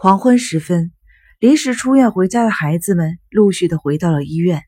[0.00, 0.92] 黄昏时分，
[1.40, 4.62] 临时出院回家的孩子们陆续的回到了医院。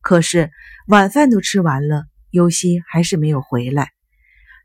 [0.00, 0.52] 可是
[0.86, 3.90] 晚饭都吃完了，尤西还是没有回来。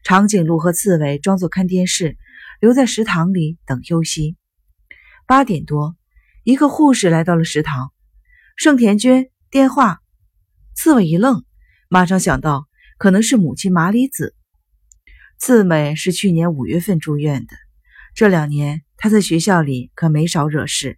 [0.04, 2.20] 长颈鹿和刺猬装作看电视，
[2.60, 4.38] 留在食堂里等尤西。
[5.26, 5.96] 八点多，
[6.44, 7.92] 一个护士来到了食堂。
[8.56, 10.01] 盛田君，电话。
[10.76, 11.44] 刺猬一愣，
[11.90, 12.67] 马上想到
[12.99, 14.35] 可能是母亲麻里子。
[15.40, 17.55] 刺猬是去年五月份住院的，
[18.13, 20.98] 这两年他在学校里可没少惹事，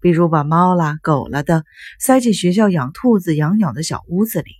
[0.00, 1.64] 比如把猫啦、狗啦的
[1.98, 4.52] 塞进学校养兔子、养鸟的小屋子里，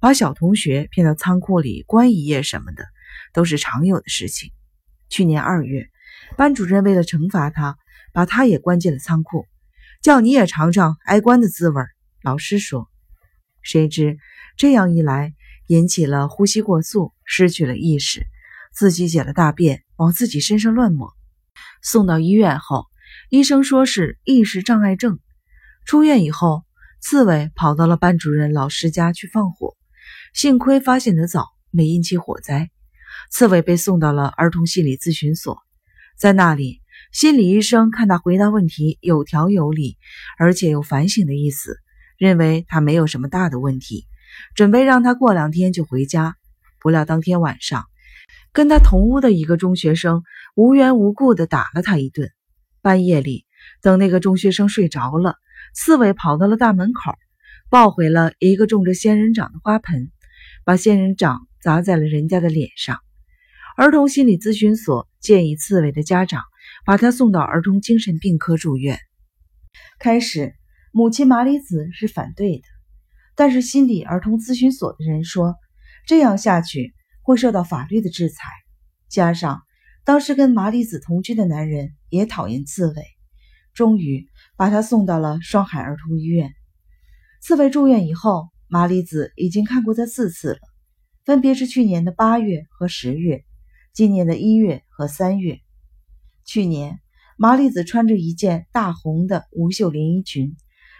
[0.00, 2.84] 把小同学骗到仓库里关一夜什么的。
[3.32, 4.50] 都是常有的事情。
[5.08, 5.88] 去年二月，
[6.36, 7.76] 班主任为了惩罚他，
[8.12, 9.46] 把他也关进了仓库，
[10.02, 11.82] 叫你也尝尝挨关的滋味。
[12.22, 12.88] 老师说，
[13.62, 14.18] 谁知
[14.56, 15.32] 这样一来，
[15.68, 18.26] 引起了呼吸过速，失去了意识，
[18.72, 21.12] 自己解了大便，往自己身上乱抹。
[21.82, 22.86] 送到医院后，
[23.30, 25.18] 医生说是意识障碍症。
[25.86, 26.64] 出院以后，
[27.00, 29.76] 刺猬跑到了班主任老师家去放火，
[30.32, 32.70] 幸亏发现得早，没引起火灾。
[33.30, 35.58] 刺猬被送到了儿童心理咨询所，
[36.18, 36.80] 在那里，
[37.12, 39.98] 心理医生看他回答问题有条有理，
[40.38, 41.78] 而且有反省的意思，
[42.16, 44.06] 认为他没有什么大的问题，
[44.54, 46.36] 准备让他过两天就回家。
[46.80, 47.86] 不料当天晚上，
[48.54, 50.22] 跟他同屋的一个中学生
[50.54, 52.30] 无缘无故的打了他一顿。
[52.80, 53.46] 半夜里，
[53.82, 55.34] 等那个中学生睡着了，
[55.74, 57.16] 刺猬跑到了大门口，
[57.68, 60.12] 抱回了一个种着仙人掌的花盆，
[60.64, 63.00] 把仙人掌砸在了人家的脸上。
[63.76, 66.44] 儿童心理咨询所建议刺猬的家长
[66.86, 69.00] 把他送到儿童精神病科住院。
[69.98, 70.54] 开始，
[70.92, 72.64] 母亲麻里子是反对的，
[73.34, 75.56] 但是心理儿童咨询所的人说，
[76.06, 76.94] 这样下去
[77.24, 78.48] 会受到法律的制裁。
[79.08, 79.62] 加上
[80.04, 83.02] 当时跟麻里子同居的男人也讨厌刺猬，
[83.72, 86.52] 终于把他送到了双海儿童医院。
[87.40, 90.58] 刺猬住院以后，麻里子已经看过他四次了，
[91.24, 93.44] 分别是去年的八月和十月。
[93.92, 95.60] 今年的一月和三月，
[96.44, 97.00] 去年
[97.36, 100.56] 麻里子穿着一件大红的无袖连衣裙，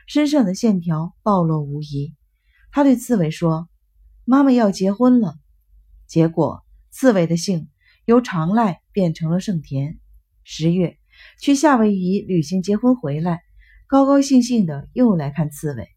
[0.06, 2.14] 身上的线条暴露无遗。
[2.70, 3.68] 他对刺猬说
[4.24, 5.34] ：“妈妈要结婚了。”
[6.06, 7.68] 结果刺猬的姓
[8.04, 9.98] 由长濑变成了盛田。
[10.44, 10.98] 十月
[11.40, 13.42] 去夏威夷旅行结婚回来，
[13.86, 15.88] 高高兴兴的又来看刺猬，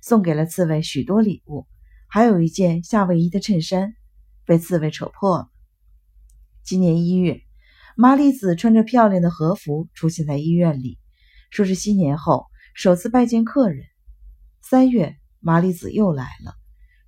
[0.00, 1.66] 送给了刺猬许多礼物，
[2.08, 3.94] 还有一件夏威夷的衬衫，
[4.44, 5.48] 被刺猬扯破了。
[6.64, 7.42] 今年一月，
[7.96, 10.98] 麻里子穿着漂亮的和服出现在医院里，
[11.50, 13.84] 说是新年后首次拜见客人。
[14.60, 16.54] 三月，麻里子又来了，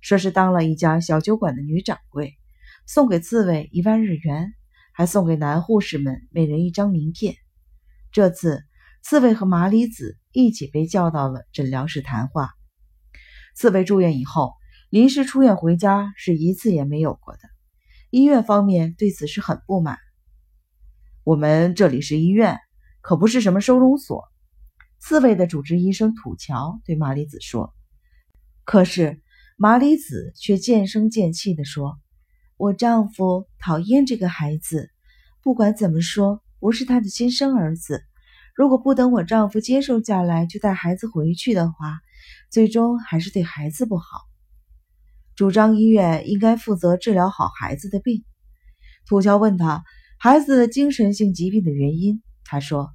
[0.01, 2.37] 说是当了一家小酒馆的女掌柜，
[2.85, 4.53] 送给刺猬一万日元，
[4.93, 7.35] 还送给男护士们每人一张名片。
[8.11, 8.63] 这次，
[9.01, 12.51] 刺猬和麻里子一起被叫到了诊疗室谈话。
[13.55, 14.53] 刺猬住院以后，
[14.89, 17.39] 临时出院回家是一次也没有过的。
[18.11, 19.97] 医院方面对此是很不满。
[21.23, 22.59] 我们这里是医院，
[23.01, 24.23] 可不是什么收容所。
[24.99, 27.73] 刺猬的主治医生土桥对麻里子说。
[28.63, 29.21] 可是
[29.57, 31.99] 麻里子却渐声渐气地说
[32.57, 34.89] ：“我丈夫讨厌这个孩子，
[35.43, 38.01] 不管怎么说，不是他的亲生儿子。
[38.55, 41.99] 如果不等我丈夫接受下来就带孩子回去的话，
[42.49, 44.05] 最终还是对孩子不好。”
[45.35, 48.23] 主张医院应该负责治疗好孩子的病。
[49.05, 49.83] 土桥问他
[50.17, 52.93] 孩子的精神性疾病的原因，他说：“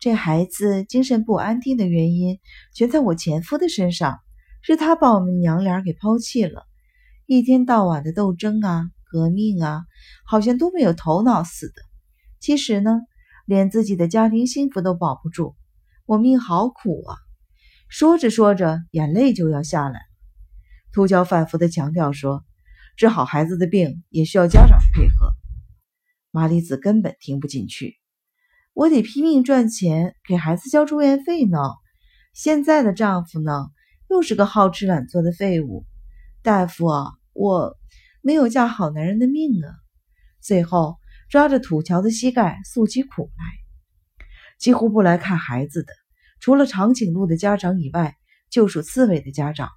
[0.00, 2.40] 这孩子精神不安定的原因
[2.74, 4.18] 全在我前夫的身上，
[4.62, 6.64] 是他把我们娘俩给抛弃了，
[7.26, 9.84] 一天到晚的斗争啊、革命啊，
[10.26, 11.74] 好像都没有头脑似的。
[12.40, 12.98] 其实呢，
[13.46, 15.54] 连自己的家庭幸福都保不住，
[16.04, 17.14] 我命好苦啊！”
[17.88, 20.00] 说着说着，眼泪就要下来。
[20.90, 22.44] 秃鹫反复的强调说
[22.98, 25.32] ：“治好孩子的病也需要家长配合。”
[26.32, 27.94] 麻里子根本听不进去。
[28.72, 31.60] 我得拼命赚钱给孩子交住院费呢。
[32.32, 33.68] 现在的丈夫呢，
[34.10, 35.86] 又是个好吃懒做的废物。
[36.42, 37.76] 大夫啊，我
[38.26, 39.68] 没有嫁好男人的命啊！
[40.40, 40.96] 最后
[41.28, 43.44] 抓着土桥的膝盖诉起苦来。
[44.58, 45.92] 几乎不来看孩子的，
[46.40, 48.16] 除了长颈鹿的家长以外，
[48.50, 49.68] 就属刺猬的家长。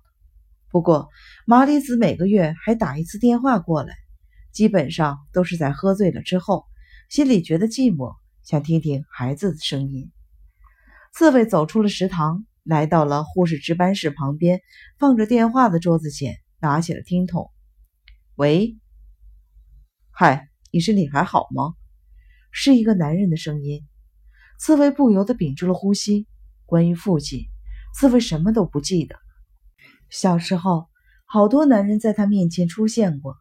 [0.70, 1.10] 不过，
[1.46, 3.94] 麻里子每个月还打一次电话过来，
[4.54, 6.64] 基本上都是在喝醉了之后，
[7.10, 10.10] 心里觉得寂寞，想听听孩子的声音。
[11.14, 14.62] 刺猬走出了食堂，来到了护士值班室旁边
[14.98, 17.52] 放着电话的桌子前，拿起了听筒。
[18.38, 18.78] 喂，
[20.12, 21.74] 嗨，你身体还好吗？
[22.52, 23.84] 是一个男人的声音。
[24.60, 26.28] 刺猬不由得屏住了呼吸。
[26.68, 27.48] 关于父亲，
[27.96, 29.16] 刺猬什么都不记得。
[30.12, 30.88] 小时候，
[31.26, 33.38] 好多男人在他面前出现过，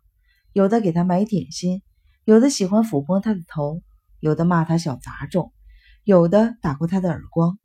[0.54, 1.82] 有的给他买点心，
[2.24, 3.82] 有的喜欢抚摸他的头，
[4.20, 5.52] 有的骂他小杂种，
[6.04, 7.58] 有的打过他的耳光。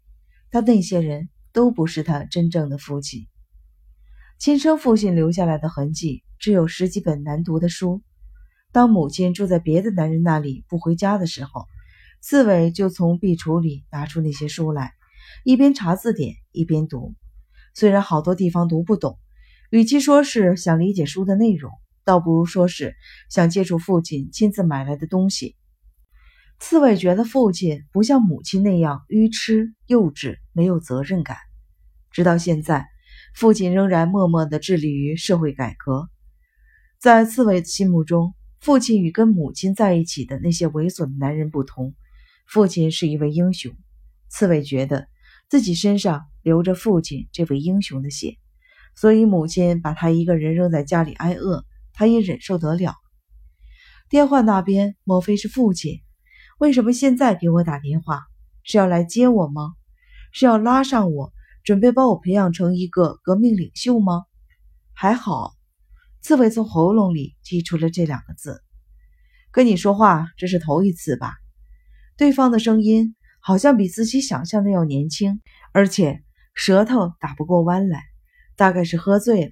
[0.49, 3.29] 但那些人都不是他真正的父亲。
[4.41, 8.01] 亲生父亲留下来的痕迹，只有十几本难读的书。
[8.71, 11.67] 当母亲住在别的男人那里不回家的时候，
[12.21, 14.93] 刺猬就从壁橱里拿出那些书来，
[15.43, 17.13] 一边查字典一边读。
[17.75, 19.19] 虽然好多地方读不懂，
[19.69, 21.71] 与其说是想理解书的内容，
[22.03, 22.95] 倒不如说是
[23.29, 25.55] 想接触父亲亲自买来的东西。
[26.59, 31.37] 刺猬觉得父亲不像母亲那样愚痴、幼稚、没有责任感。
[32.09, 32.87] 直到现在，
[33.33, 36.09] 父亲仍然默默地致力于社会改革。
[36.99, 41.95] 在刺猬的心目中，父亲与跟母亲在一起的那些猥琐的男人不同，
[42.45, 43.71] 父亲是一位英雄。
[44.29, 45.07] 刺猬觉得
[45.49, 48.37] 自己身上流着父亲这位英雄的血，
[48.95, 52.95] 所以母亲把他一个人扔在家里挨饿，他也忍受得了。
[54.09, 56.01] 电话那边，莫非是父亲？
[56.59, 58.21] 为什么现在给我打电话？
[58.63, 59.73] 是要来接我吗？
[60.31, 64.23] 是要拉上我，准备把我培养成一个革命领袖吗？
[64.93, 65.53] 还好，
[66.21, 68.63] 刺猬从喉咙里挤出了这两个字
[69.51, 71.33] ：“跟你说话，这是头一次吧？”
[72.17, 75.41] 对方的声音好像比自己想象的要年轻，
[75.73, 76.23] 而且
[76.53, 78.03] 舌头打不过弯来，
[78.55, 79.51] 大概是喝醉了。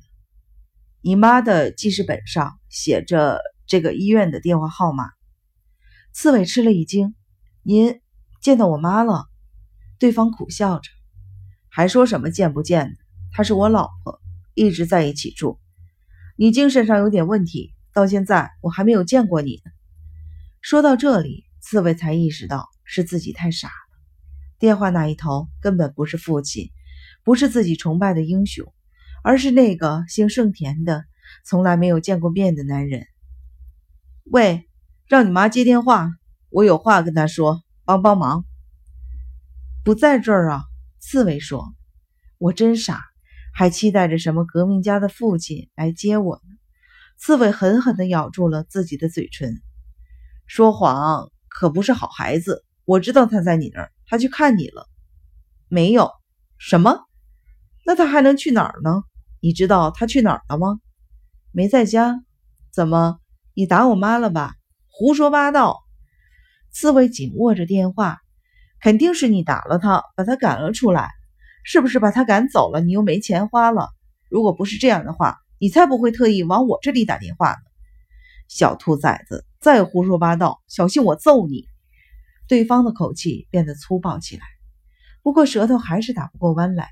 [1.02, 5.06] 你妈的记事本上写着这个医院的电话号码。
[6.12, 7.16] 刺猬吃了一惊
[7.64, 8.02] ：“您
[8.42, 9.26] 见到我妈了？”
[9.98, 10.90] 对方苦笑着，
[11.70, 12.96] 还说什么见不见的？
[13.32, 14.20] 她是我老婆，
[14.54, 15.60] 一直在一起住。
[16.36, 19.72] 你精神上有点问题，到现在我还没有见过你呢。
[20.62, 23.74] 说到这里，刺猬才意识到是自己太傻了。
[24.58, 26.72] 电话那一头根本不是父亲，
[27.24, 28.74] 不是自己崇拜的英雄，
[29.24, 31.06] 而是那个姓盛田的、
[31.46, 33.06] 从来没有见过面的男人。
[34.26, 34.66] 喂。
[35.08, 36.12] 让你妈接电话，
[36.52, 38.46] 我有话跟她说，帮帮忙。
[39.84, 40.66] 不在这儿啊，
[41.00, 41.74] 刺猬说
[42.38, 43.02] ：“我真傻，
[43.54, 46.56] 还期待着什么革命家的父亲来接我呢。”
[47.18, 49.62] 刺猬狠狠地咬住了自己的嘴唇，
[50.46, 52.64] 说谎可不是好孩子。
[52.86, 54.88] 我知道他在你那儿，他去看你了。
[55.68, 56.12] 没有
[56.58, 57.06] 什么，
[57.86, 59.04] 那他还能去哪儿呢？
[59.42, 60.80] 你知道他去哪儿了吗？
[61.52, 62.24] 没在家。
[62.72, 63.20] 怎么，
[63.54, 64.56] 你打我妈了吧？
[64.88, 65.78] 胡说八道！
[66.72, 68.20] 刺猬紧握着电话，
[68.82, 71.10] 肯定是你打了他，把他赶了出来。
[71.64, 72.82] 是不是把他赶走了？
[72.82, 73.90] 你又没钱花了。
[74.30, 77.58] 如果不是这样的话，你才不会特意往我这里打电话呢。
[78.48, 81.66] 小兔崽子，再胡说八道，小心我揍你！
[82.48, 84.44] 对方的口气变得粗暴起来，
[85.22, 86.90] 不过舌头还是打不过弯来。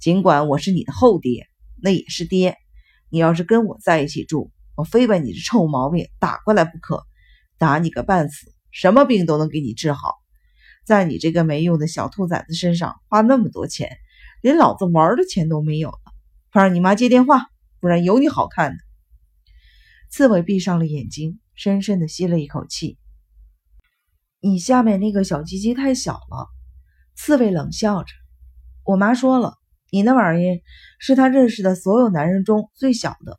[0.00, 1.46] 尽管我是你的后爹，
[1.80, 2.56] 那也是爹。
[3.10, 7.04] 你要是跟我在一起住，我非把你这臭毛病打过来不可。
[7.58, 10.14] 打你个半死，什么病都能给你治好。
[10.88, 13.98] 在你这个没用的小兔崽子身上花那么多钱，
[14.40, 15.98] 连老子玩的钱都没有了。
[16.50, 17.48] 快让你妈接电话，
[17.78, 18.78] 不然有你好看的。
[20.08, 22.96] 刺猬闭上了眼睛，深深的吸了一口气。
[24.40, 26.48] 你下面那个小鸡鸡太小了。
[27.14, 28.14] 刺猬冷笑着。
[28.82, 29.58] 我妈说了，
[29.90, 30.62] 你那玩意
[30.98, 33.38] 是她认识的所有男人中最小的，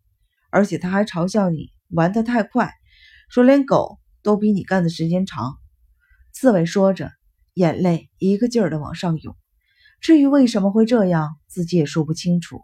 [0.51, 2.71] 而且她还嘲笑你玩的太快，
[3.27, 3.97] 说连狗。
[4.21, 5.55] 都比你干的时间长，
[6.33, 7.09] 刺猬说着，
[7.53, 9.35] 眼泪一个劲儿的往上涌。
[10.01, 12.61] 至于为什么会这样，自己也说不清楚，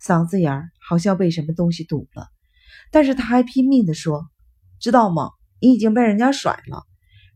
[0.00, 2.28] 嗓子眼儿好像被什么东西堵了。
[2.90, 4.26] 但是他还拼命的说
[4.78, 5.30] ：“知道吗？
[5.60, 6.82] 你已经被人家甩了，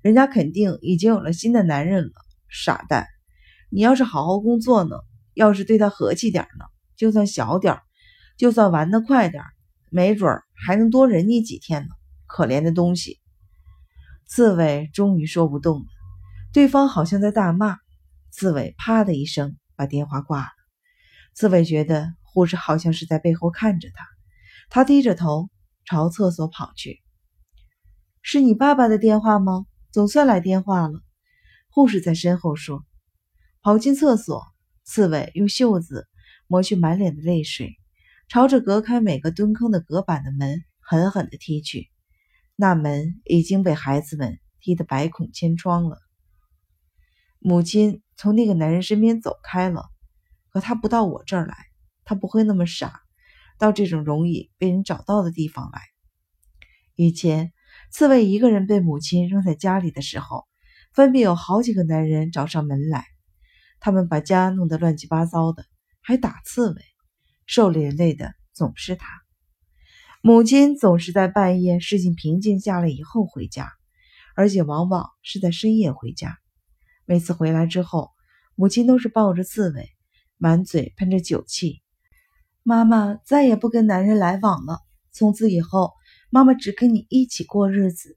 [0.03, 2.13] 人家肯定已经有了新的男人了。
[2.49, 3.07] 傻蛋，
[3.71, 4.97] 你要是好好工作呢，
[5.33, 6.67] 要是对他和气点呢，
[6.97, 7.81] 就算小点，
[8.37, 9.43] 就算玩得快点，
[9.91, 11.89] 没准儿还能多忍你几天呢。
[12.27, 13.19] 可怜的东西。”
[14.29, 15.87] 刺猬终于说不动了，
[16.53, 17.79] 对方好像在大骂。
[18.33, 20.51] 刺猬啪的一声把电话挂了。
[21.35, 24.07] 刺猬觉得护士好像是在背后看着他，
[24.69, 25.51] 他低着头
[25.85, 27.01] 朝厕所跑去。
[28.23, 29.67] 是你爸爸的电话吗？
[29.91, 31.01] 总算来电话了。
[31.71, 32.85] 护士在身后说。
[33.63, 34.45] 跑进厕所，
[34.85, 36.09] 刺猬用袖子
[36.47, 37.77] 抹去满脸的泪水，
[38.29, 41.91] 朝着隔开每个蹲坑的隔板的门狠狠地踢去。
[42.57, 45.99] 那门已经被孩子们踢得百孔千疮了。
[47.43, 49.89] 母亲从那个男人身边走开了，
[50.51, 51.57] 可他不到我这儿来，
[52.05, 53.01] 他不会那么傻，
[53.59, 55.81] 到这种容易被人找到的地方来。
[56.97, 57.55] 以前，
[57.91, 60.45] 刺猬一个人被母亲扔在家里的时候，
[60.93, 63.07] 分别有好几个男人找上门来，
[63.81, 65.65] 他们把家弄得乱七八糟的，
[66.03, 66.83] 还打刺猬，
[67.47, 69.09] 受连累的总是他。
[70.21, 73.73] 母亲总是在半夜事情平静下来以后回家，
[74.37, 76.37] 而且往往是在深夜回家。
[77.11, 78.13] 每次回来之后，
[78.55, 79.89] 母亲都是抱着刺猬，
[80.37, 81.83] 满嘴喷着酒气。
[82.63, 84.79] 妈妈再也不跟男人来往了，
[85.11, 85.91] 从此以后，
[86.31, 88.17] 妈妈只跟你一起过日子。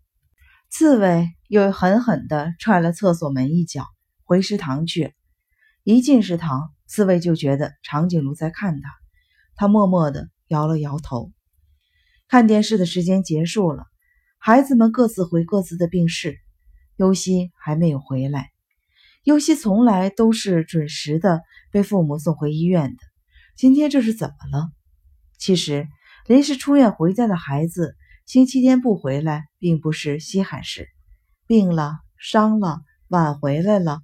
[0.70, 3.88] 刺猬又狠狠地踹了厕所门一脚，
[4.26, 5.16] 回食堂去。
[5.84, 8.92] 一进食堂，刺猬就觉得长颈鹿在看他，
[9.56, 11.32] 他默默地摇了摇头。
[12.28, 13.88] 看电视的时间结束了，
[14.38, 16.38] 孩子们各自回各自的病室。
[16.96, 18.53] 尤西还没有回来。
[19.24, 22.98] 尤西从来都是准时的被父母送回医院的，
[23.56, 24.70] 今天这是怎么了？
[25.38, 25.88] 其实
[26.28, 27.96] 临时出院回家的孩子。
[28.26, 30.88] 星期天不回来，并不是稀罕事。
[31.46, 34.00] 病了、伤了、晚回来了，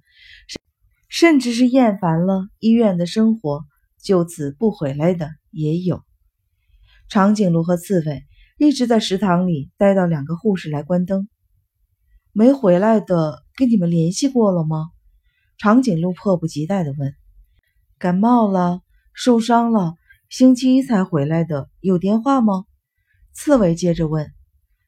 [1.08, 3.64] 甚至是厌烦了医院的生活，
[4.02, 6.02] 就此不回来的也有。
[7.08, 8.24] 长颈鹿和刺猬
[8.58, 11.28] 一直在食堂里待到两个护士来关灯。
[12.32, 14.90] 没回来的跟你们联系过了吗？
[15.60, 17.14] 长颈鹿迫不及待地问。
[17.98, 18.80] 感冒了，
[19.12, 19.92] 受伤了，
[20.30, 22.64] 星期一才回来的，有电话吗？
[23.34, 24.32] 刺猬接着问：“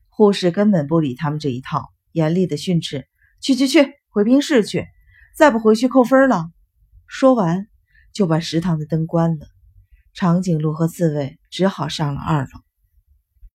[0.09, 3.07] 护士根本不理他们这一套，严厉的训斥
[3.43, 4.87] ：‘去去去，回病室去！
[5.37, 6.50] 再不回去扣分了。’
[7.07, 7.67] 说完，
[8.14, 9.47] 就把食堂的灯关了。
[10.14, 12.49] 长颈鹿和刺猬只好上了二楼。